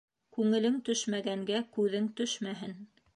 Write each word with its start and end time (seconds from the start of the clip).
Күңелең 0.37 0.79
төшмәгәнгә 0.87 1.59
күҙең 1.77 2.09
төшмәһен. 2.21 2.75